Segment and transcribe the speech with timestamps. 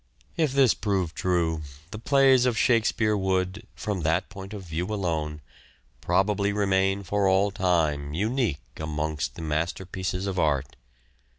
[0.35, 5.41] If this proved true, the plays of Shakespeare would, from that point of view alone,
[6.01, 10.75] probably remain for all time unique amongst the masterpieces of art.